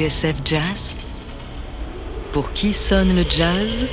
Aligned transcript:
TSF 0.00 0.36
Jazz 0.46 0.96
Pour 2.32 2.50
qui 2.54 2.72
sonne 2.72 3.14
le 3.14 3.22
jazz? 3.28 3.86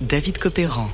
David 0.00 0.38
Copéran. 0.38 0.88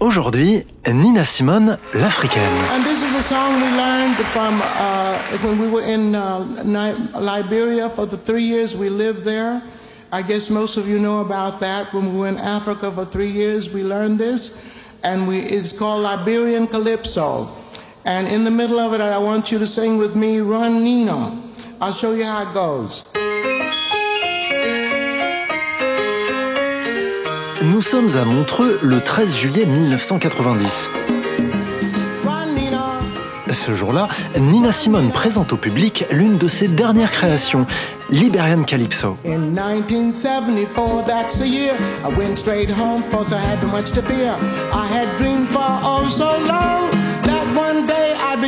Aujourd'hui, 0.00 0.66
Nina 0.84 1.22
Simone, 1.22 1.78
l'Africaine. 1.94 2.42
And 2.72 2.82
this 2.82 3.04
is 3.04 3.14
a 3.14 3.22
song 3.22 3.54
we 3.60 3.68
learned 3.76 4.16
from 4.16 4.60
uh, 4.60 5.16
when 5.44 5.60
we 5.60 5.68
were 5.68 5.84
in 5.86 6.16
uh, 6.16 6.44
Liberia 7.14 7.88
for 7.88 8.04
the 8.04 8.16
three 8.16 8.42
years 8.42 8.76
we 8.76 8.88
lived 8.88 9.22
there. 9.22 9.62
I 10.10 10.22
guess 10.22 10.50
most 10.50 10.76
of 10.76 10.88
you 10.88 10.98
know 10.98 11.20
about 11.20 11.60
that. 11.60 11.92
When 11.94 12.12
we 12.14 12.18
were 12.18 12.28
in 12.28 12.38
Africa 12.38 12.90
for 12.90 13.04
three 13.04 13.30
years, 13.30 13.72
we 13.72 13.84
learned 13.84 14.18
this, 14.18 14.68
and 15.04 15.28
we, 15.28 15.38
it's 15.38 15.70
called 15.70 16.02
Liberian 16.02 16.66
Calypso. 16.66 17.48
And 18.04 18.26
in 18.26 18.42
the 18.42 18.50
middle 18.50 18.80
of 18.80 18.92
it, 18.92 19.00
I 19.00 19.18
want 19.18 19.52
you 19.52 19.60
to 19.60 19.66
sing 19.68 19.98
with 19.98 20.16
me, 20.16 20.40
Run 20.40 20.82
Nina. 20.82 21.45
I'll 21.80 21.92
show 21.92 22.14
you 22.14 22.24
how 22.24 22.42
it 22.42 22.54
goes. 22.54 23.04
Nous 27.62 27.82
sommes 27.82 28.08
à 28.16 28.24
Montreux 28.24 28.78
le 28.82 29.00
13 29.00 29.36
juillet 29.36 29.66
1990. 29.66 30.88
Ce 33.52 33.72
jour-là, 33.72 34.08
Nina 34.38 34.70
Simone 34.70 35.10
présente 35.10 35.52
au 35.52 35.56
public 35.56 36.04
l'une 36.10 36.38
de 36.38 36.46
ses 36.46 36.68
dernières 36.68 37.10
créations, 37.10 37.66
Liberian 38.10 38.62
Calypso. 38.62 39.16
In 39.26 39.56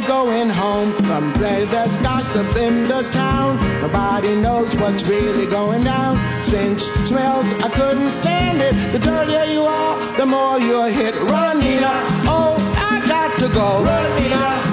going 0.09 0.49
home. 0.49 0.93
From 1.05 1.33
play 1.35 1.67
there's 1.67 1.97
gossip 1.99 2.49
in 2.57 2.85
the 2.85 3.03
town. 3.13 3.57
Nobody 3.83 4.35
knows 4.35 4.75
what's 4.77 5.05
really 5.07 5.47
going 5.47 5.85
down. 5.85 6.17
Stench 6.43 6.81
smells, 7.07 7.47
I 7.63 7.69
couldn't 7.69 8.11
stand 8.11 8.61
it. 8.61 8.75
The 8.93 8.99
dirtier 8.99 9.45
you 9.53 9.63
are, 9.63 9.95
the 10.17 10.27
more 10.27 10.59
you're 10.59 10.89
hit. 10.89 11.15
Run, 11.31 11.61
Nina. 11.61 11.95
Oh, 12.27 12.57
I 12.91 13.07
got 13.07 13.39
to 13.41 13.49
go. 13.55 13.85
Run, 13.85 14.23
Nina. 14.23 14.68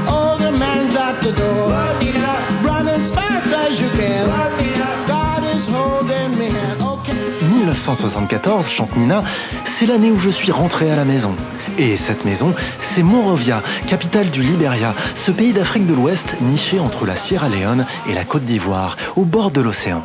1974, 7.86 8.67
chante 8.67 8.97
Nina, 8.97 9.23
c'est 9.64 9.86
l'année 9.86 10.09
où 10.09 10.17
je 10.17 10.31
suis 10.31 10.52
rentré 10.52 10.89
à 10.89 10.95
la 10.95 11.05
maison. 11.05 11.36
Et 11.78 11.97
cette 11.97 12.25
maison, 12.25 12.55
c'est 12.81 13.03
Monrovia, 13.03 13.61
capitale 13.88 14.31
du 14.31 14.41
Liberia, 14.41 14.95
ce 15.14 15.30
pays 15.30 15.53
d'Afrique 15.53 15.86
de 15.86 15.94
l'Ouest 15.94 16.36
niché 16.41 16.80
entre 16.80 17.06
la 17.06 17.16
Sierra 17.16 17.47
Leone 17.47 17.86
et 18.09 18.13
la 18.16 18.23
Côte 18.23 18.44
d'Ivoire, 18.44 18.95
au 19.16 19.23
bord 19.23 19.52
de 19.52 19.61
l'océan. 19.61 20.03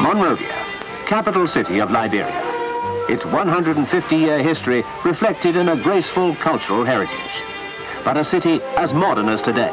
Monrovia, 0.00 0.46
capital 1.06 1.46
city 1.46 1.82
of 1.82 1.90
Liberia. 1.90 2.26
Its 3.10 3.22
150-year 3.24 4.38
history 4.38 4.82
reflected 5.04 5.56
in 5.56 5.68
a 5.68 5.76
graceful 5.76 6.34
cultural 6.42 6.84
heritage. 6.86 7.42
But 8.02 8.16
a 8.16 8.24
city 8.24 8.60
as 8.78 8.94
modern 8.94 9.28
as 9.28 9.42
today. 9.42 9.72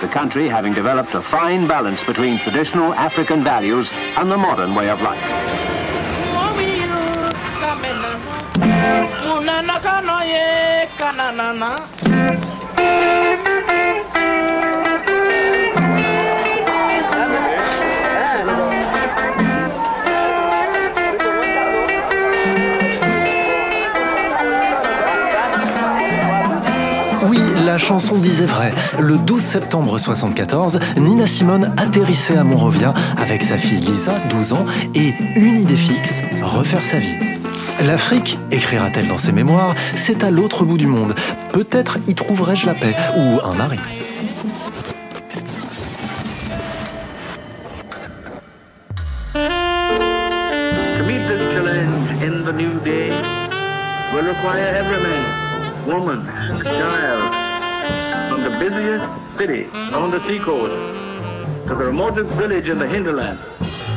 The 0.00 0.06
country 0.06 0.48
having 0.48 0.74
developed 0.74 1.12
a 1.14 1.20
fine 1.20 1.66
balance 1.66 2.04
between 2.04 2.38
traditional 2.38 2.94
African 2.94 3.42
values 3.42 3.90
and 4.16 4.30
the 4.30 4.36
modern 4.36 4.76
way 4.76 4.90
of 4.90 5.02
life. 5.02 5.24
La 27.78 27.84
chanson 27.84 28.18
disait 28.18 28.44
vrai. 28.44 28.74
Le 28.98 29.18
12 29.18 29.40
septembre 29.40 29.98
74, 29.98 30.80
Nina 30.96 31.28
Simone 31.28 31.72
atterrissait 31.76 32.36
à 32.36 32.42
Monrovia 32.42 32.92
avec 33.16 33.40
sa 33.40 33.56
fille 33.56 33.78
Lisa, 33.78 34.16
12 34.30 34.52
ans, 34.52 34.66
et 34.96 35.14
une 35.36 35.60
idée 35.60 35.76
fixe, 35.76 36.22
refaire 36.42 36.84
sa 36.84 36.98
vie. 36.98 37.16
L'Afrique, 37.86 38.36
écrira-t-elle 38.50 39.06
dans 39.06 39.16
ses 39.16 39.30
mémoires, 39.30 39.76
c'est 39.94 40.24
à 40.24 40.32
l'autre 40.32 40.64
bout 40.64 40.76
du 40.76 40.88
monde. 40.88 41.14
Peut-être 41.52 41.98
y 42.08 42.16
trouverai-je 42.16 42.66
la 42.66 42.74
paix 42.74 42.96
ou 43.16 43.38
un 43.44 43.54
mari. 43.54 43.78
Busiest 58.70 59.38
city 59.38 59.66
on 59.92 60.10
the 60.10 60.20
seacoast 60.26 60.74
to 61.66 61.74
the 61.74 61.84
remotest 61.84 62.30
village 62.32 62.68
in 62.68 62.78
the 62.78 62.88
hinterland 62.88 63.38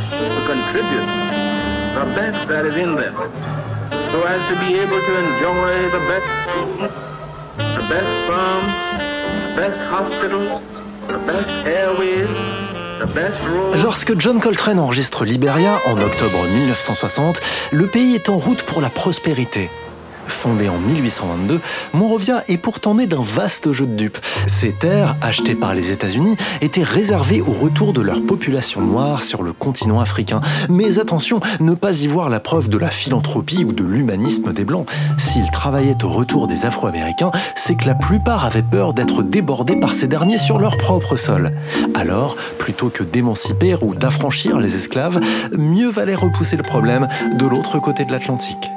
to 0.09 0.41
contribute 0.47 1.09
the 1.99 2.05
best 2.15 2.47
that 2.47 2.65
is 2.65 2.75
in 2.75 2.95
them 2.95 3.15
so 4.11 4.23
as 4.23 4.41
to 4.49 4.55
be 4.65 4.79
able 4.79 4.99
to 4.99 5.13
enjoy 5.25 5.89
the 5.89 5.99
best 6.07 7.11
the 7.57 7.87
best 7.89 8.27
farms, 8.27 8.71
the 9.47 9.55
best 9.55 9.79
hospitals, 9.89 10.61
the 11.07 11.17
best 11.19 11.49
airways. 11.67 12.29
Lorsque 13.81 14.15
John 14.19 14.39
Coltrane 14.39 14.77
enregistre 14.77 15.25
Liberia 15.25 15.79
en 15.88 15.99
octobre 15.99 16.45
1960, 16.47 17.41
le 17.71 17.88
pays 17.88 18.13
est 18.13 18.29
en 18.29 18.38
route 18.38 18.61
pour 18.63 18.79
la 18.79 18.89
prospérité. 18.89 19.69
Fondé 20.31 20.69
en 20.69 20.78
1822, 20.78 21.59
Monrovia 21.94 22.44
est 22.47 22.58
pourtant 22.58 22.96
né 22.96 23.08
d'un 23.08 23.22
vaste 23.22 23.72
jeu 23.72 23.86
de 23.86 23.96
dupes. 23.96 24.18
Ces 24.47 24.72
terres, 24.74 25.16
achetées 25.22 25.56
par 25.56 25.74
les 25.74 25.92
États-Unis, 25.92 26.36
étaient 26.62 26.84
réservées 26.84 27.42
au 27.42 27.52
retour 27.52 27.94
de 27.94 28.02
leur 28.02 28.25
population 28.25 28.81
noire 28.81 29.22
sur 29.22 29.44
le 29.44 29.53
continent 29.53 30.00
africain. 30.00 30.42
Mais 30.69 31.00
attention, 31.00 31.40
ne 31.59 31.74
pas 31.74 32.02
y 32.02 32.08
voir 32.08 32.30
la 32.30 32.40
preuve 32.40 32.69
de 32.69 32.78
la 32.78 32.90
philanthropie 32.90 33.64
ou 33.64 33.72
de 33.72 33.84
l'humanisme 33.84 34.53
des 34.53 34.66
Blancs. 34.66 34.88
S'ils 35.18 35.52
travaillaient 35.52 36.03
au 36.03 36.09
retour 36.09 36.48
des 36.48 36.66
Afro-Américains, 36.66 37.31
c'est 37.56 37.75
que 37.75 37.86
la 37.86 37.96
plupart 37.96 38.46
avaient 38.46 38.63
peur 38.63 38.94
d'être 38.94 39.24
débordés 39.24 39.75
par 39.75 39.94
ces 39.94 40.08
derniers 40.08 40.38
sur 40.38 40.59
leur 40.59 40.78
propre 40.78 41.18
sol. 41.18 41.52
Alors, 41.94 42.36
plutôt 42.58 42.90
que 42.90 43.03
d'émanciper 43.03 43.75
ou 43.81 43.94
d'affranchir 43.94 44.59
les 44.59 44.75
esclaves, 44.75 45.19
mieux 45.58 45.90
valait 45.90 46.16
repousser 46.16 46.58
le 46.58 46.63
problème 46.63 47.08
de 47.34 47.46
l'autre 47.46 47.80
côté 47.80 48.06
de 48.06 48.12
l'Atlantique. 48.12 48.72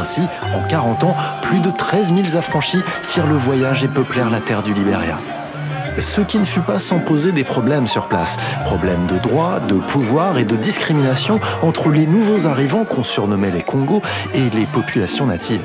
Ainsi, 0.00 0.22
en 0.54 0.66
40 0.66 1.04
ans, 1.04 1.16
plus 1.42 1.58
de 1.58 1.70
13 1.70 2.14
000 2.14 2.36
affranchis 2.38 2.82
firent 3.02 3.26
le 3.26 3.34
voyage 3.34 3.84
et 3.84 3.88
peuplèrent 3.88 4.30
la 4.30 4.40
terre 4.40 4.62
du 4.62 4.72
Liberia. 4.72 5.18
Ce 5.98 6.22
qui 6.22 6.38
ne 6.38 6.44
fut 6.44 6.60
pas 6.60 6.78
sans 6.78 7.00
poser 7.00 7.32
des 7.32 7.44
problèmes 7.44 7.86
sur 7.86 8.08
place. 8.08 8.38
Problèmes 8.64 9.06
de 9.06 9.18
droit, 9.18 9.60
de 9.60 9.74
pouvoir 9.74 10.38
et 10.38 10.44
de 10.44 10.56
discrimination 10.56 11.38
entre 11.62 11.90
les 11.90 12.06
nouveaux 12.06 12.46
arrivants 12.46 12.84
qu'on 12.84 13.02
surnommait 13.02 13.50
les 13.50 13.62
Congos 13.62 14.00
et 14.32 14.48
les 14.56 14.64
populations 14.64 15.26
natives. 15.26 15.60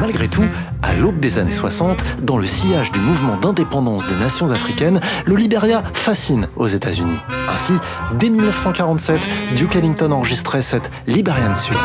Malgré 0.00 0.28
tout, 0.28 0.48
à 0.94 0.96
l'aube 0.96 1.18
des 1.18 1.38
années 1.38 1.52
60, 1.52 2.04
dans 2.22 2.38
le 2.38 2.46
sillage 2.46 2.92
du 2.92 3.00
mouvement 3.00 3.36
d'indépendance 3.36 4.06
des 4.06 4.14
nations 4.14 4.50
africaines, 4.52 5.00
le 5.26 5.34
Liberia 5.34 5.82
fascine 5.92 6.48
aux 6.56 6.68
États-Unis. 6.68 7.18
Ainsi, 7.48 7.72
dès 8.18 8.30
1947, 8.30 9.20
Duke 9.56 9.76
Ellington 9.76 10.12
enregistrait 10.12 10.62
cette 10.62 10.90
Liberian 11.06 11.54
Suite. 11.54 11.78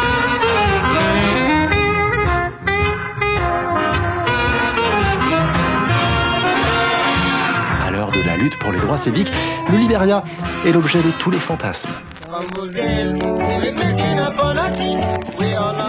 À 7.86 7.92
l'heure 7.92 8.12
de 8.12 8.22
la 8.22 8.38
lutte 8.38 8.60
pour 8.60 8.72
les 8.72 8.80
droits 8.80 8.98
civiques, 8.98 9.32
le 9.72 9.78
Liberia 9.78 10.24
est 10.66 10.72
l'objet 10.72 11.02
de 11.02 11.12
tous 11.18 11.32
les 11.32 11.40
fantasmes. 11.40 11.92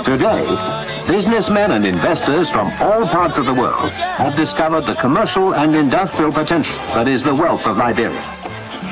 Today, 0.05 0.90
businessmen 1.11 1.73
and 1.73 1.85
investors 1.85 2.49
from 2.49 2.69
all 2.81 3.05
parts 3.05 3.37
of 3.37 3.45
the 3.45 3.53
world 3.53 3.91
have 4.23 4.37
discovered 4.37 4.83
the 4.83 4.95
commercial 4.95 5.57
and 5.57 5.75
industrial 5.75 6.31
potential 6.31 6.79
that 6.95 7.09
is 7.09 7.25
the 7.25 7.35
wealth 7.35 7.67
of 7.67 7.77
Liberia. 7.77 8.23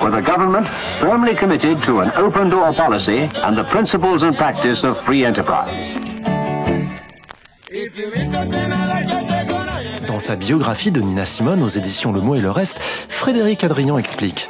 With 0.03 0.15
a 0.15 0.23
government 0.23 0.67
firmly 0.99 1.37
committed 1.37 1.81
to 1.85 2.01
an 2.01 2.11
open 2.17 2.51
door 2.51 2.73
policy 2.73 3.31
and 3.45 3.57
the 3.57 3.63
principles 3.63 4.25
and 4.25 4.35
practice 4.37 4.83
of 4.83 5.01
free 5.01 5.25
enterprise. 5.25 5.95
Dans 10.09 10.19
sa 10.19 10.35
biographie 10.35 10.91
de 10.91 11.01
Nina 11.01 11.25
Simone 11.25 11.63
aux 11.63 11.69
éditions 11.69 12.11
Le 12.11 12.21
Mot 12.21 12.35
et 12.35 12.41
le 12.41 12.51
Reste, 12.51 12.81
Frédéric 13.09 13.63
Adrian 13.63 13.97
explique. 13.97 14.49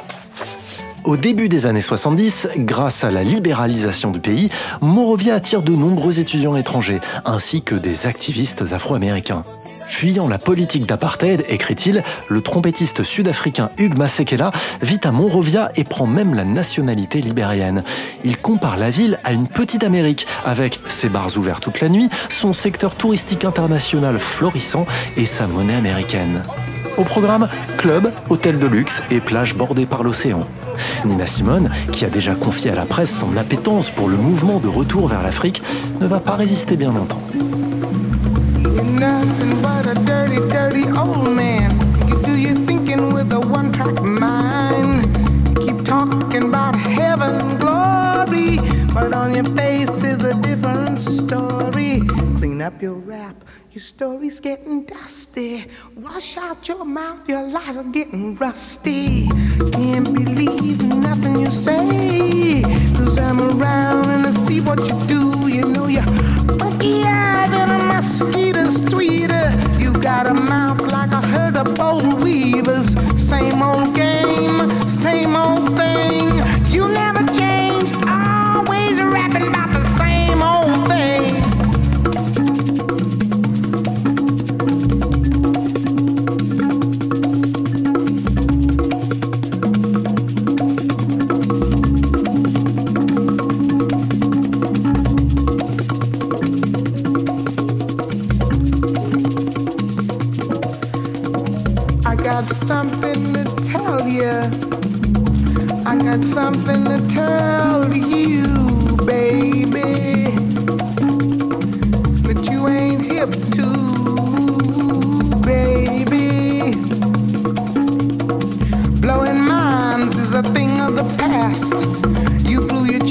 Au 1.03 1.17
début 1.17 1.49
des 1.49 1.65
années 1.65 1.81
70, 1.81 2.49
grâce 2.57 3.03
à 3.03 3.11
la 3.11 3.23
libéralisation 3.23 4.11
du 4.11 4.19
pays, 4.19 4.49
Monrovia 4.81 5.35
attire 5.35 5.61
de 5.61 5.73
nombreux 5.73 6.19
étudiants 6.19 6.55
étrangers, 6.55 6.99
ainsi 7.25 7.61
que 7.61 7.75
des 7.75 8.05
activistes 8.05 8.63
afro-américains. 8.73 9.43
Fuyant 9.89 10.27
la 10.27 10.37
politique 10.37 10.85
d'apartheid, 10.85 11.43
écrit-il, 11.49 12.03
le 12.29 12.41
trompettiste 12.41 13.03
sud-africain 13.03 13.71
Hugh 13.77 13.97
Masekela 13.97 14.51
vit 14.81 14.99
à 15.03 15.11
Monrovia 15.11 15.71
et 15.75 15.83
prend 15.83 16.05
même 16.05 16.35
la 16.35 16.45
nationalité 16.45 17.21
libérienne. 17.21 17.83
Il 18.23 18.37
compare 18.37 18.77
la 18.77 18.91
ville 18.91 19.19
à 19.25 19.33
une 19.33 19.47
petite 19.47 19.83
Amérique, 19.83 20.27
avec 20.45 20.79
ses 20.87 21.09
bars 21.09 21.35
ouverts 21.37 21.59
toute 21.59 21.81
la 21.81 21.89
nuit, 21.89 22.07
son 22.29 22.53
secteur 22.53 22.95
touristique 22.95 23.43
international 23.43 24.19
florissant 24.19 24.85
et 25.17 25.25
sa 25.25 25.47
monnaie 25.47 25.75
américaine. 25.75 26.43
Au 26.97 27.03
programme, 27.03 27.49
club, 27.77 28.13
hôtel 28.29 28.59
de 28.59 28.67
luxe 28.67 29.01
et 29.09 29.19
plages 29.19 29.55
bordées 29.55 29.87
par 29.87 30.03
l'océan. 30.03 30.45
Nina 31.03 31.25
Simone, 31.25 31.71
qui 31.91 32.05
a 32.05 32.09
déjà 32.09 32.35
confié 32.35 32.71
à 32.71 32.75
la 32.75 32.85
presse 32.85 33.19
son 33.19 33.35
appétence 33.35 33.89
pour 33.89 34.07
le 34.07 34.17
mouvement 34.17 34.59
de 34.59 34.67
retour 34.67 35.07
vers 35.07 35.23
l'Afrique, 35.23 35.61
ne 35.99 36.07
va 36.07 36.19
pas 36.19 36.35
résister 36.35 36.77
bien 36.77 36.93
longtemps. 36.93 37.21
Nothing 38.99 39.61
but 39.61 39.85
a 39.85 39.93
dirty, 40.05 40.39
dirty 40.49 40.83
old 40.91 41.33
man. 41.33 41.71
You 42.09 42.21
do 42.21 42.35
your 42.37 42.55
thinking 42.65 43.13
with 43.13 43.31
a 43.31 43.39
one 43.39 43.71
track 43.71 44.01
mind. 44.01 45.05
Keep 45.57 45.85
talking 45.85 46.49
about 46.49 46.75
heaven, 46.75 47.57
glory, 47.57 48.57
but 48.93 49.13
on 49.13 49.33
your 49.35 49.55
face 49.55 50.03
is 50.03 50.23
a 50.23 50.33
different 50.41 50.99
story. 50.99 52.01
Clean 52.39 52.61
up 52.61 52.81
your 52.81 52.95
rap, 52.95 53.45
your 53.71 53.81
story's 53.81 54.41
getting 54.41 54.83
dusty. 54.83 55.67
Wash 55.95 56.35
out 56.35 56.67
your 56.67 56.83
mouth, 56.83 57.27
your 57.29 57.47
lies 57.47 57.77
are 57.77 57.83
getting 57.83 58.35
rusty. 58.35 59.27
Can't 59.71 60.18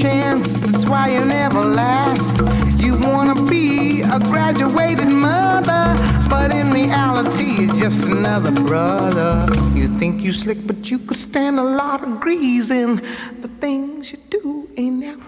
chance, 0.01 0.59
that's 0.59 0.87
why 0.87 1.09
you 1.09 1.21
never 1.25 1.65
last. 1.65 2.41
You 2.81 2.99
wanna 3.01 3.35
be 3.47 4.03
a 4.03 4.19
graduated 4.21 5.09
mother, 5.09 5.97
but 6.31 6.55
in 6.55 6.71
reality, 6.71 7.65
you're 7.65 7.75
just 7.75 8.05
another 8.05 8.53
brother. 8.53 9.49
You 9.75 9.89
think 9.99 10.23
you 10.23 10.33
slick, 10.33 10.67
but 10.67 10.91
you 10.91 10.99
could 10.99 11.17
stand 11.17 11.59
a 11.59 11.65
lot 11.65 12.03
of 12.03 12.21
greasing. 12.21 12.97
The 13.41 13.51
things 13.61 14.13
you 14.13 14.19
do 14.31 14.69
ain't 14.77 14.99
never 15.01 15.28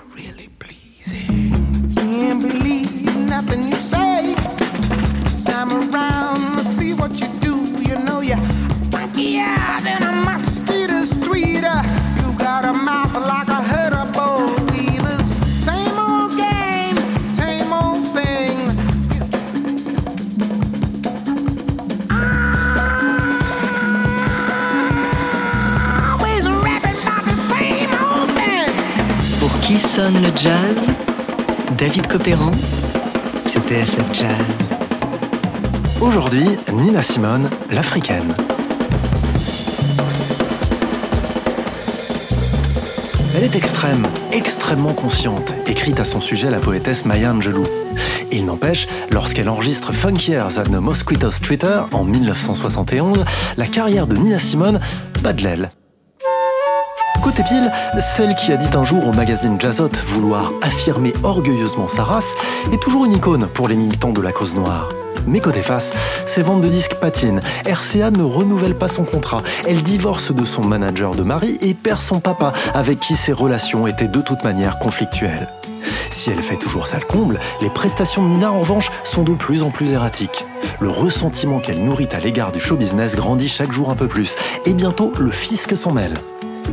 le 30.08 30.34
jazz 30.34 30.88
David 31.76 32.06
Copéran 32.06 32.52
sur 33.44 33.60
TSF 33.62 34.06
Jazz. 34.14 34.78
Aujourd'hui, 36.00 36.46
Nina 36.72 37.02
Simone, 37.02 37.50
l'africaine. 37.70 38.34
Elle 43.36 43.44
est 43.44 43.54
extrême, 43.54 44.06
extrêmement 44.32 44.94
consciente, 44.94 45.52
écrite 45.66 46.00
à 46.00 46.04
son 46.06 46.20
sujet 46.20 46.48
la 46.48 46.60
poétesse 46.60 47.04
Maya 47.04 47.34
Angelou. 47.34 47.64
Il 48.32 48.46
n'empêche, 48.46 48.88
lorsqu'elle 49.10 49.50
enregistre 49.50 49.92
Funkier 49.92 50.44
Than 50.54 50.62
the 50.62 50.80
Mosquitoes 50.80 51.40
Twitter 51.42 51.78
en 51.92 52.04
1971, 52.04 53.26
la 53.58 53.66
carrière 53.66 54.06
de 54.06 54.16
Nina 54.16 54.38
Simone 54.38 54.80
bat 55.22 55.34
de 55.34 55.42
l'aile. 55.42 55.70
Côté 57.22 57.42
pile, 57.42 57.70
celle 57.98 58.34
qui 58.34 58.50
a 58.50 58.56
dit 58.56 58.74
un 58.74 58.82
jour 58.82 59.06
au 59.06 59.12
magazine 59.12 59.60
Jazzot 59.60 59.90
vouloir 60.06 60.52
affirmer 60.62 61.12
orgueilleusement 61.22 61.86
sa 61.86 62.02
race 62.02 62.34
est 62.72 62.80
toujours 62.80 63.04
une 63.04 63.12
icône 63.12 63.46
pour 63.46 63.68
les 63.68 63.74
militants 63.74 64.12
de 64.12 64.22
la 64.22 64.32
cause 64.32 64.54
noire. 64.54 64.88
Mais 65.26 65.40
côté 65.40 65.60
face, 65.60 65.92
ses 66.24 66.42
ventes 66.42 66.62
de 66.62 66.68
disques 66.68 66.94
patinent. 66.94 67.40
RCA 67.66 68.10
ne 68.10 68.22
renouvelle 68.22 68.74
pas 68.74 68.88
son 68.88 69.04
contrat. 69.04 69.42
Elle 69.68 69.82
divorce 69.82 70.32
de 70.32 70.46
son 70.46 70.64
manager 70.64 71.14
de 71.14 71.22
mari 71.22 71.58
et 71.60 71.74
perd 71.74 72.00
son 72.00 72.20
papa, 72.20 72.54
avec 72.72 73.00
qui 73.00 73.16
ses 73.16 73.32
relations 73.32 73.86
étaient 73.86 74.08
de 74.08 74.22
toute 74.22 74.42
manière 74.42 74.78
conflictuelles. 74.78 75.48
Si 76.10 76.30
elle 76.30 76.42
fait 76.42 76.56
toujours 76.56 76.86
ça 76.86 76.98
le 76.98 77.04
comble, 77.04 77.38
les 77.60 77.70
prestations 77.70 78.24
de 78.24 78.28
Nina 78.28 78.50
en 78.50 78.60
revanche 78.60 78.90
sont 79.04 79.24
de 79.24 79.34
plus 79.34 79.62
en 79.62 79.70
plus 79.70 79.92
erratiques. 79.92 80.46
Le 80.80 80.88
ressentiment 80.88 81.58
qu'elle 81.58 81.84
nourrit 81.84 82.08
à 82.12 82.18
l'égard 82.18 82.50
du 82.50 82.60
show 82.60 82.76
business 82.76 83.14
grandit 83.14 83.48
chaque 83.48 83.72
jour 83.72 83.90
un 83.90 83.94
peu 83.94 84.08
plus, 84.08 84.36
et 84.64 84.72
bientôt 84.72 85.12
le 85.18 85.30
fisc 85.30 85.76
s'en 85.76 85.92
mêle. 85.92 86.14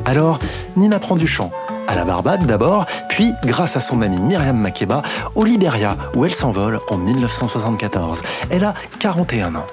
Alors, 0.05 0.39
Nina 0.75 0.99
prend 0.99 1.15
du 1.15 1.27
chant, 1.27 1.51
à 1.87 1.95
la 1.95 2.05
Barbade 2.05 2.45
d'abord, 2.45 2.85
puis, 3.09 3.33
grâce 3.43 3.75
à 3.77 3.79
son 3.79 4.01
amie 4.01 4.19
Myriam 4.19 4.57
Makeba, 4.57 5.01
au 5.35 5.43
Liberia, 5.43 5.97
où 6.15 6.25
elle 6.25 6.33
s'envole 6.33 6.79
en 6.89 6.97
1974. 6.97 8.21
Elle 8.49 8.63
a 8.63 8.73
41 8.99 9.55
ans. 9.55 9.65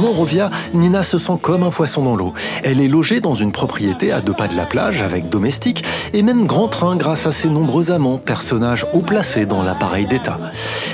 À 0.00 0.02
Monrovia, 0.02 0.50
Nina 0.72 1.02
se 1.02 1.18
sent 1.18 1.36
comme 1.42 1.62
un 1.62 1.68
poisson 1.68 2.02
dans 2.02 2.16
l'eau. 2.16 2.32
Elle 2.64 2.80
est 2.80 2.88
logée 2.88 3.20
dans 3.20 3.34
une 3.34 3.52
propriété 3.52 4.12
à 4.12 4.22
deux 4.22 4.32
pas 4.32 4.48
de 4.48 4.56
la 4.56 4.64
plage 4.64 5.02
avec 5.02 5.28
domestique 5.28 5.84
et 6.14 6.22
même 6.22 6.46
grand 6.46 6.68
train 6.68 6.96
grâce 6.96 7.26
à 7.26 7.32
ses 7.32 7.50
nombreux 7.50 7.90
amants, 7.90 8.16
personnages 8.16 8.86
haut 8.94 9.02
placés 9.02 9.44
dans 9.44 9.62
l'appareil 9.62 10.06
d'État. 10.06 10.38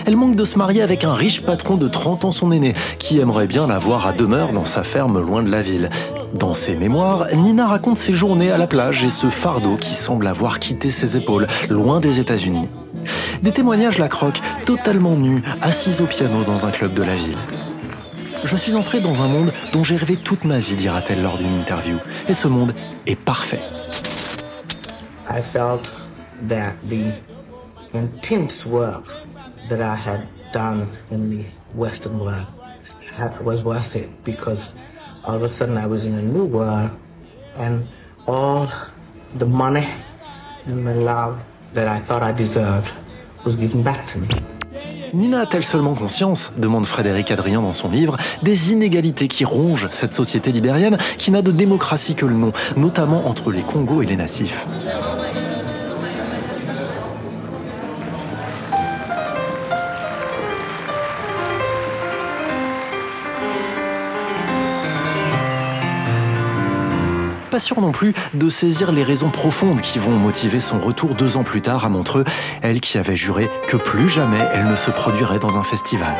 Elle 0.07 0.17
manque 0.17 0.35
de 0.35 0.45
se 0.45 0.59
marier 0.59 0.83
avec 0.83 1.05
un 1.05 1.13
riche 1.13 1.43
patron 1.43 1.77
de 1.77 1.87
30 1.87 2.25
ans 2.25 2.33
son 2.33 2.51
aîné 2.51 2.75
qui 2.99 3.21
aimerait 3.21 3.47
bien 3.47 3.69
la 3.69 3.79
voir 3.79 4.09
à 4.09 4.13
demeure 4.13 4.53
dans 4.53 4.65
sa 4.65 4.83
ferme 4.83 5.21
loin 5.21 5.45
de 5.45 5.53
la 5.53 5.63
ville. 5.63 5.89
Dans 6.35 6.55
ses 6.55 6.75
mémoires, 6.75 7.29
Nina 7.33 7.65
raconte 7.65 7.99
ses 7.99 8.13
journées 8.13 8.51
à 8.51 8.59
la 8.59 8.67
plage 8.67 9.05
et 9.05 9.11
ce 9.11 9.29
fardeau 9.29 9.77
qui 9.77 9.95
semble 9.95 10.27
avoir 10.27 10.59
quitté 10.59 10.91
ses 10.91 11.17
épaules, 11.17 11.47
loin 11.71 12.01
des 12.01 12.19
États-Unis. 12.19 12.69
Des 13.45 13.53
témoignages 13.53 13.99
la 13.99 14.09
croquent, 14.09 14.43
totalement 14.65 15.15
nue, 15.15 15.45
assise 15.63 16.01
au 16.01 16.07
piano 16.07 16.43
dans 16.45 16.67
un 16.67 16.73
club 16.73 16.93
de 16.93 17.05
la 17.05 17.15
ville. 17.15 17.39
Je 18.45 18.57
suis 18.57 18.75
entrée 18.75 19.00
dans 19.00 19.23
un 19.23 19.28
monde 19.28 19.52
dont 19.73 19.83
j'ai 19.83 19.97
rêvé 19.97 20.16
toute 20.16 20.45
ma 20.45 20.59
vie, 20.59 20.76
dira-t-elle 20.76 21.23
lors 21.23 21.38
d'une 21.38 21.61
interview. 21.61 21.97
Et 22.28 22.35
ce 22.35 22.49
monde 22.49 22.73
est 23.07 23.16
parfait. 23.16 23.61
I 25.28 25.43
felt 25.43 25.93
that 26.49 26.75
the 26.88 27.12
intense 27.95 28.64
work 28.64 29.07
that 29.69 29.81
I 29.81 29.97
had 29.97 30.26
done 30.52 30.87
in 31.11 31.31
the 31.31 31.45
Western 31.75 32.19
world 32.19 32.47
was 33.43 33.64
worth 33.64 33.97
it 33.97 34.09
because 34.25 34.71
all 35.25 35.35
of 35.35 35.43
a 35.43 35.49
sudden 35.49 35.76
I 35.76 35.87
was 35.87 36.05
in 36.05 36.14
a 36.14 36.23
new 36.23 36.45
world 36.45 36.90
and 37.59 37.85
all 38.26 38.69
the 39.38 39.47
money 39.47 39.87
and 40.66 40.87
the 40.87 40.95
love 40.95 41.43
that 41.75 41.88
I 41.88 41.99
thought 41.99 42.23
I 42.23 42.33
deserved 42.33 42.90
was 43.45 43.57
given 43.57 43.83
back 43.83 44.07
to 44.07 44.19
me. 44.19 44.28
Nina 45.16 45.40
a-t-elle 45.40 45.64
seulement 45.64 45.94
conscience, 45.94 46.52
demande 46.58 46.85
Frédéric 46.85 47.30
Adrien 47.30 47.62
dans 47.62 47.73
son 47.73 47.88
livre, 47.88 48.18
des 48.42 48.73
inégalités 48.73 49.28
qui 49.28 49.46
rongent 49.46 49.88
cette 49.90 50.12
société 50.12 50.52
libérienne 50.52 50.99
qui 51.16 51.30
n'a 51.30 51.40
de 51.40 51.52
démocratie 51.52 52.14
que 52.14 52.26
le 52.26 52.35
nom, 52.35 52.52
notamment 52.76 53.26
entre 53.26 53.50
les 53.50 53.62
Congos 53.62 54.02
et 54.02 54.06
les 54.06 54.16
natifs 54.16 54.66
pas 67.57 67.61
sûr 67.61 67.81
non 67.81 67.91
plus 67.91 68.13
de 68.35 68.51
saisir 68.51 68.93
les 68.93 69.03
raisons 69.03 69.31
profondes 69.31 69.81
qui 69.81 69.99
vont 69.99 70.11
motiver 70.11 70.61
son 70.61 70.79
retour 70.79 71.15
deux 71.15 71.39
ans 71.39 71.43
plus 71.43 71.63
tard 71.63 71.87
à 71.87 71.89
Montreux, 71.89 72.25
elle 72.61 72.81
qui 72.81 72.99
avait 72.99 73.17
juré 73.17 73.49
que 73.67 73.79
plus 73.79 74.11
jamais 74.11 74.47
elle 74.53 74.69
ne 74.69 74.77
se 74.77 74.91
produirait 74.91 75.39
dans 75.39 75.57
un 75.57 75.63
festival. 75.63 76.15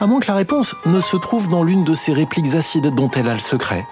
À 0.00 0.06
moins 0.06 0.20
que 0.20 0.28
la 0.28 0.34
réponse 0.34 0.74
ne 0.86 1.02
se 1.02 1.18
trouve 1.18 1.50
dans 1.50 1.64
l'une 1.64 1.84
de 1.84 1.92
ces 1.92 2.14
répliques 2.14 2.54
acides 2.54 2.94
dont 2.94 3.10
elle 3.10 3.28
a 3.28 3.34
le 3.34 3.40
secret. 3.40 3.84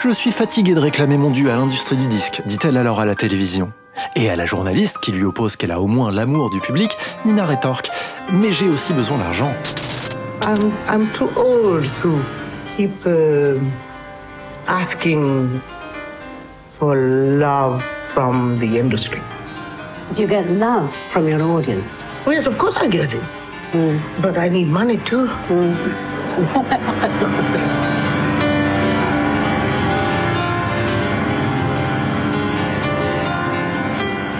Je 0.00 0.10
suis 0.10 0.30
fatiguée 0.30 0.74
de 0.74 0.78
réclamer 0.80 1.16
mon 1.16 1.30
dû 1.30 1.48
à 1.48 1.56
l'industrie 1.56 1.96
du 1.96 2.06
disque, 2.06 2.42
dit-elle 2.44 2.76
alors 2.76 3.00
à 3.00 3.06
la 3.06 3.14
télévision. 3.14 3.72
Et 4.14 4.28
à 4.28 4.36
la 4.36 4.44
journaliste 4.44 4.98
qui 4.98 5.12
lui 5.12 5.24
oppose 5.24 5.56
qu'elle 5.56 5.72
a 5.72 5.80
au 5.80 5.86
moins 5.86 6.12
l'amour 6.12 6.50
du 6.50 6.60
public, 6.60 6.98
Nina 7.24 7.46
rétorque 7.46 7.88
Mais 8.30 8.52
j'ai 8.52 8.68
aussi 8.68 8.92
besoin 8.92 9.16
d'argent. 9.16 9.54
Uh, 13.06 13.58
for 16.78 16.96
love 16.96 17.82
from 18.14 18.58
the 18.58 18.78
industry. 18.78 19.20
You 20.16 20.26
get 20.26 20.48
love 20.50 20.94
from 21.10 21.28
your 21.28 21.42
audience. 21.42 21.84
Oh, 22.26 22.30
yes, 22.30 22.46
of 22.46 22.58
course 22.58 22.76
I 22.76 22.88
get 22.88 23.12
it. 23.12 23.22
But 24.22 24.36
I 24.38 24.48
need 24.48 24.68
money 24.68 24.98
too. 24.98 25.28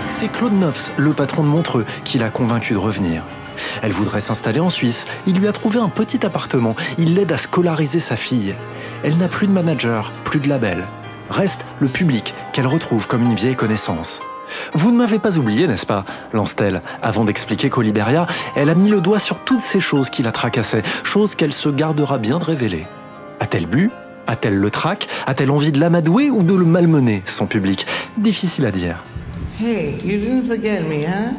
C'est 0.08 0.28
Claude 0.28 0.54
Nobs, 0.54 0.92
le 0.96 1.12
patron 1.12 1.42
de 1.42 1.48
Montreux, 1.48 1.84
qui 2.04 2.18
l'a 2.18 2.30
convaincu 2.30 2.72
de 2.72 2.78
revenir. 2.78 3.22
Elle 3.82 3.92
voudrait 3.92 4.20
s'installer 4.20 4.60
en 4.60 4.70
Suisse. 4.70 5.06
Il 5.26 5.38
lui 5.38 5.46
a 5.46 5.52
trouvé 5.52 5.78
un 5.78 5.90
petit 5.90 6.24
appartement. 6.24 6.74
Il 6.96 7.14
l'aide 7.14 7.32
à 7.32 7.36
scolariser 7.36 8.00
sa 8.00 8.16
fille. 8.16 8.54
Elle 9.04 9.18
n'a 9.18 9.28
plus 9.28 9.46
de 9.46 9.52
manager, 9.52 10.12
plus 10.24 10.40
de 10.40 10.48
label. 10.48 10.86
Reste 11.30 11.64
le 11.80 11.88
public 11.88 12.34
qu'elle 12.52 12.66
retrouve 12.66 13.06
comme 13.06 13.24
une 13.24 13.34
vieille 13.34 13.56
connaissance. 13.56 14.20
Vous 14.72 14.92
ne 14.92 14.96
m'avez 14.96 15.18
pas 15.18 15.38
oublié, 15.38 15.66
n'est-ce 15.66 15.86
pas 15.86 16.04
lance-t-elle, 16.32 16.82
avant 17.02 17.24
d'expliquer 17.24 17.68
qu'au 17.68 17.82
Liberia, 17.82 18.26
elle 18.54 18.70
a 18.70 18.74
mis 18.74 18.88
le 18.88 19.00
doigt 19.00 19.18
sur 19.18 19.40
toutes 19.40 19.60
ces 19.60 19.80
choses 19.80 20.08
qui 20.08 20.22
la 20.22 20.32
tracassaient, 20.32 20.82
choses 21.02 21.34
qu'elle 21.34 21.52
se 21.52 21.68
gardera 21.68 22.18
bien 22.18 22.38
de 22.38 22.44
révéler. 22.44 22.86
A-t-elle 23.40 23.66
bu? 23.66 23.90
A-t-elle 24.28 24.56
le 24.56 24.70
trac? 24.70 25.08
A-t-elle 25.26 25.50
envie 25.50 25.72
de 25.72 25.80
l'amadouer 25.80 26.30
ou 26.30 26.42
de 26.42 26.54
le 26.54 26.64
malmener, 26.64 27.22
son 27.26 27.46
public? 27.46 27.86
Difficile 28.18 28.66
à 28.66 28.70
dire. 28.70 29.02
Hey, 29.60 29.98
you 30.04 30.18
didn't 30.18 30.46
forget 30.48 30.82
me, 30.82 31.04
huh? 31.04 31.32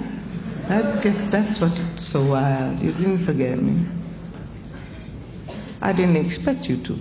That's, 0.67 0.97
that's 1.31 1.61
what's 1.61 1.79
so 1.97 2.21
wild. 2.21 2.81
You 2.81 2.91
didn't 2.91 3.19
forget 3.19 3.55
me. 3.55 3.85
I 5.81 5.93
didn't 5.93 6.17
expect 6.17 6.67
you 6.67 6.77
to. 6.77 6.93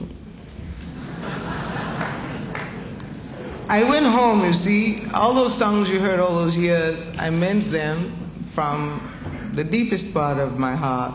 I 3.69 3.83
went 3.83 4.07
home, 4.07 4.45
you 4.45 4.53
see, 4.53 5.03
all 5.13 5.35
those 5.35 5.59
songs 5.59 5.91
you 5.91 5.99
heard 5.99 6.21
all 6.21 6.37
those 6.37 6.57
years, 6.57 7.11
I 7.19 7.31
meant 7.31 7.65
them 7.65 8.13
from 8.47 9.01
the 9.55 9.65
deepest 9.65 10.15
part 10.15 10.39
of 10.39 10.57
my 10.57 10.77
heart. 10.77 11.13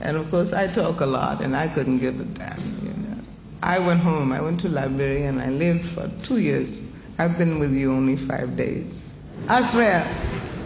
And 0.00 0.16
of 0.16 0.28
course, 0.28 0.52
I 0.52 0.66
talk 0.66 1.00
a 1.00 1.06
lot, 1.06 1.40
and 1.40 1.54
I 1.54 1.68
couldn't 1.68 1.98
give 1.98 2.18
a 2.18 2.24
damn, 2.24 2.60
you 2.82 2.94
know. 2.94 3.16
I 3.62 3.78
went 3.78 4.00
home, 4.00 4.32
I 4.32 4.40
went 4.40 4.58
to 4.60 4.68
Liberia, 4.68 5.28
and 5.28 5.40
I 5.40 5.50
lived 5.50 5.86
for 5.86 6.10
two 6.24 6.38
years. 6.38 6.92
I've 7.16 7.38
been 7.38 7.60
with 7.60 7.72
you 7.72 7.92
only 7.92 8.16
five 8.16 8.56
days. 8.56 9.08
I 9.48 9.62
swear, 9.62 10.04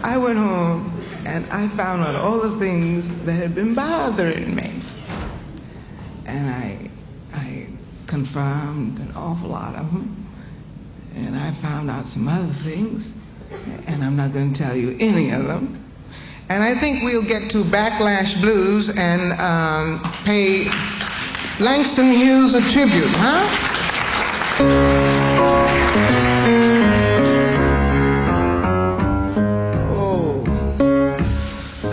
I 0.03 0.17
went 0.17 0.39
home, 0.39 0.91
and 1.27 1.45
I 1.51 1.69
found 1.69 2.05
out 2.05 2.17
all 2.17 2.41
the 2.41 2.57
things 2.59 3.13
that 3.25 3.35
had 3.35 3.55
been 3.55 3.75
bothering 3.75 4.57
me. 4.57 4.81
And 6.25 6.49
I, 6.49 6.91
I 7.35 7.67
confirmed 8.07 8.99
an 8.99 9.13
awful 9.15 9.51
lot 9.51 9.75
of 9.75 9.93
them. 9.93 10.18
And 11.27 11.37
I 11.37 11.51
found 11.51 11.91
out 11.91 12.07
some 12.07 12.29
other 12.29 12.53
things, 12.65 13.15
and 13.87 14.05
I'm 14.05 14.17
not 14.17 14.33
going 14.33 14.53
to 14.53 14.63
tell 14.63 14.77
you 14.77 14.97
any 15.01 15.31
of 15.31 15.47
them. 15.47 15.85
And 16.49 16.63
I 16.63 16.75
think 16.75 17.03
we'll 17.03 17.27
get 17.27 17.51
to 17.51 17.59
Backlash 17.65 18.41
Blues 18.41 18.97
and 18.97 19.33
um, 19.41 20.01
pay 20.25 20.65
Langston 21.61 22.13
Hughes 22.13 22.55
a 22.55 22.63
tribute, 22.63 23.13
huh? 23.17 23.45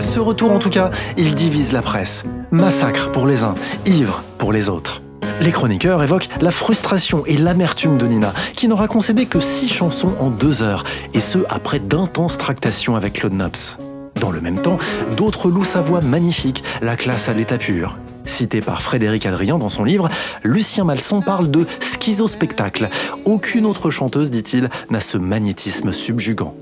Ce 0.00 0.18
retour, 0.18 0.52
en 0.52 0.58
tout 0.58 0.70
cas, 0.70 0.90
il 1.18 1.34
divise 1.34 1.72
la 1.72 1.82
presse. 1.82 2.24
Massacre 2.50 3.12
pour 3.12 3.26
les 3.26 3.42
uns, 3.42 3.54
ivre 3.84 4.22
pour 4.38 4.52
les 4.52 4.68
autres. 4.68 5.02
Les 5.40 5.52
chroniqueurs 5.52 6.02
évoquent 6.02 6.28
la 6.40 6.50
frustration 6.50 7.24
et 7.26 7.36
l'amertume 7.36 7.98
de 7.98 8.06
Nina, 8.06 8.32
qui 8.54 8.68
n'aura 8.68 8.88
concédé 8.88 9.26
que 9.26 9.40
six 9.40 9.68
chansons 9.68 10.12
en 10.18 10.30
deux 10.30 10.62
heures, 10.62 10.84
et 11.14 11.20
ce 11.20 11.38
après 11.48 11.78
d'intenses 11.78 12.38
tractations 12.38 12.96
avec 12.96 13.14
Claude 13.14 13.34
Nobs. 13.34 13.78
Dans 14.20 14.30
le 14.30 14.40
même 14.40 14.62
temps, 14.62 14.78
d'autres 15.16 15.50
louent 15.50 15.64
sa 15.64 15.82
voix 15.82 16.00
magnifique, 16.00 16.64
la 16.80 16.96
classe 16.96 17.28
à 17.28 17.34
l'état 17.34 17.58
pur. 17.58 17.98
Cité 18.24 18.60
par 18.60 18.82
Frédéric 18.82 19.26
Adrien 19.26 19.58
dans 19.58 19.68
son 19.68 19.84
livre, 19.84 20.08
Lucien 20.42 20.84
Malson 20.84 21.20
parle 21.20 21.50
de 21.50 21.66
schizospectacle. 21.80 22.88
Aucune 23.24 23.66
autre 23.66 23.90
chanteuse, 23.90 24.30
dit-il, 24.30 24.70
n'a 24.90 25.00
ce 25.00 25.18
magnétisme 25.18 25.92
subjugant. 25.92 26.54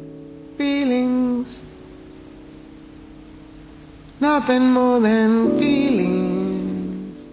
Nothing 4.20 4.72
more 4.72 5.00
than 5.00 5.58
feelings. 5.58 6.13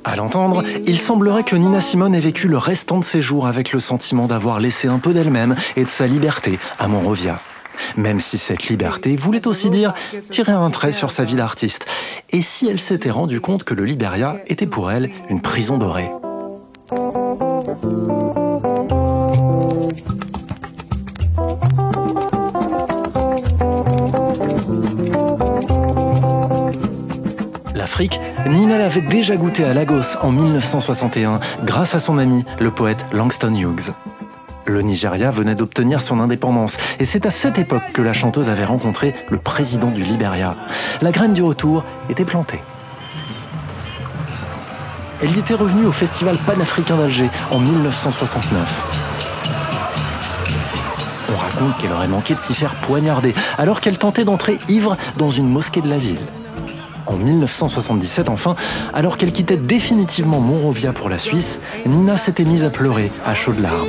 À 0.04 0.16
l'entendre, 0.16 0.64
il 0.88 0.98
semblerait 0.98 1.44
que 1.44 1.56
Nina 1.56 1.80
Simone 1.80 2.16
ait 2.16 2.20
vécu 2.20 2.48
le 2.48 2.58
restant 2.58 3.00
de 3.00 3.04
ses 3.04 3.22
jours 3.22 3.48
avec 3.48 3.72
le 3.72 3.80
sentiment 3.80 4.28
d'avoir 4.28 4.60
laissé 4.60 4.88
un 4.88 5.00
peu 5.00 5.14
d'elle-même 5.14 5.56
et 5.76 5.84
de 5.84 5.90
sa 5.90 6.08
liberté 6.08 6.60
à 6.80 6.88
Monrovia. 6.88 7.40
Même 7.98 8.20
si 8.20 8.38
cette 8.38 8.68
liberté 8.68 9.16
voulait 9.16 9.48
aussi 9.48 9.70
dire 9.70 9.94
tirer 10.30 10.52
un 10.52 10.70
trait 10.70 10.92
sur 10.92 11.12
sa 11.12 11.24
vie 11.24 11.36
d'artiste. 11.36 11.86
Et 12.32 12.42
si 12.42 12.68
elle 12.68 12.80
s'était 12.80 13.12
rendue 13.12 13.42
compte 13.42 13.64
que 13.64 13.74
le 13.74 13.86
Liberia 13.86 14.38
était 14.48 14.68
pour 14.68 14.92
elle 14.92 15.12
une 15.30 15.42
prison 15.42 15.78
dorée? 15.78 16.12
Nina 28.48 28.78
l'avait 28.78 29.02
déjà 29.02 29.36
goûté 29.36 29.64
à 29.64 29.74
Lagos 29.74 30.18
en 30.22 30.32
1961 30.32 31.40
grâce 31.64 31.94
à 31.94 32.00
son 32.00 32.18
ami, 32.18 32.46
le 32.60 32.72
poète 32.72 33.06
Langston 33.12 33.54
Hughes. 33.54 33.94
Le 34.66 34.82
Nigeria 34.82 35.30
venait 35.30 35.56
d'obtenir 35.56 36.02
son 36.02 36.20
indépendance 36.20 36.78
et 37.00 37.06
c'est 37.06 37.26
à 37.26 37.30
cette 37.30 37.60
époque 37.60 37.84
que 37.94 38.02
la 38.02 38.14
chanteuse 38.14 38.50
avait 38.50 38.66
rencontré 38.66 39.14
le 39.30 39.38
président 39.38 39.90
du 39.90 40.04
Liberia. 40.04 40.56
La 41.02 41.12
graine 41.12 41.34
du 41.34 41.44
retour 41.44 41.84
était 42.10 42.26
plantée. 42.26 42.62
Elle 45.22 45.36
y 45.36 45.40
était 45.40 45.54
revenue 45.54 45.86
au 45.86 45.92
Festival 45.92 46.38
panafricain 46.48 46.98
d'Alger 46.98 47.30
en 47.52 47.60
1969. 47.60 48.84
On 51.30 51.36
raconte 51.36 51.78
qu'elle 51.78 51.92
aurait 51.92 52.08
manqué 52.08 52.34
de 52.34 52.40
s'y 52.40 52.56
faire 52.56 52.76
poignarder 52.82 53.36
alors 53.60 53.80
qu'elle 53.80 54.00
tentait 54.00 54.26
d'entrer 54.26 54.58
ivre 54.70 54.98
dans 55.18 55.30
une 55.30 55.48
mosquée 55.48 55.82
de 55.82 55.90
la 55.90 56.00
ville. 56.00 56.20
En 57.08 57.16
1977, 57.16 58.30
enfin, 58.30 58.56
alors 58.94 59.18
qu'elle 59.18 59.32
quittait 59.32 59.58
définitivement 59.58 60.40
Monrovia 60.40 60.94
pour 60.94 61.10
la 61.10 61.18
Suisse, 61.18 61.60
Nina 61.86 62.18
s'était 62.18 62.46
mise 62.46 62.64
à 62.64 62.70
pleurer 62.70 63.12
à 63.26 63.36
chaudes 63.36 63.60
larmes. 63.60 63.88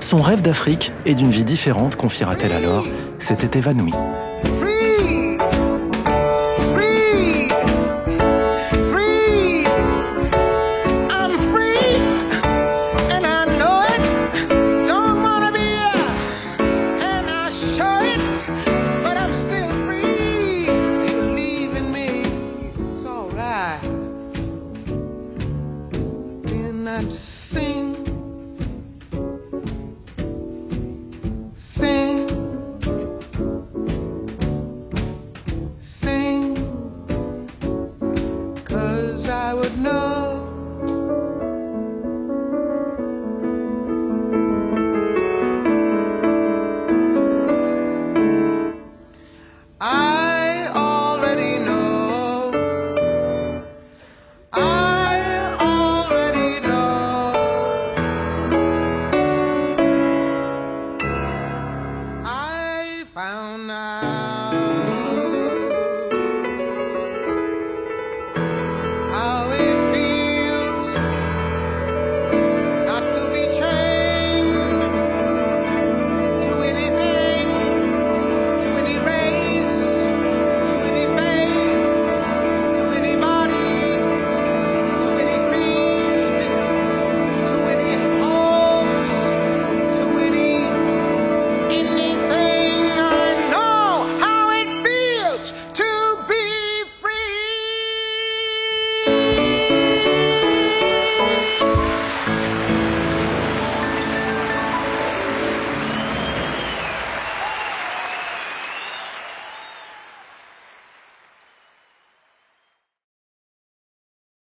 Son 0.00 0.20
rêve 0.20 0.42
d'Afrique 0.42 0.92
et 1.06 1.14
d'une 1.14 1.30
vie 1.30 1.44
différente, 1.44 1.96
confiera-t-elle 1.96 2.52
alors, 2.52 2.86
s'était 3.18 3.58
évanoui. 3.58 3.92
That 27.04 27.16
sing 27.16 27.41